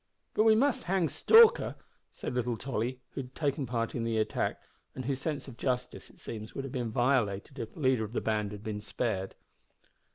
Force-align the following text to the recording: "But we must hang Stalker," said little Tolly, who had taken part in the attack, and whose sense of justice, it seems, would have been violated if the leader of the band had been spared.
"But 0.33 0.45
we 0.45 0.55
must 0.55 0.85
hang 0.85 1.09
Stalker," 1.09 1.75
said 2.11 2.33
little 2.33 2.57
Tolly, 2.57 3.01
who 3.11 3.21
had 3.21 3.35
taken 3.35 3.67
part 3.67 3.93
in 3.93 4.03
the 4.03 4.17
attack, 4.17 4.59
and 4.95 5.05
whose 5.05 5.19
sense 5.21 5.47
of 5.47 5.57
justice, 5.57 6.09
it 6.09 6.19
seems, 6.19 6.55
would 6.55 6.63
have 6.65 6.73
been 6.73 6.89
violated 6.89 7.59
if 7.59 7.75
the 7.75 7.79
leader 7.81 8.03
of 8.03 8.13
the 8.13 8.19
band 8.21 8.51
had 8.51 8.63
been 8.63 8.81
spared. 8.81 9.35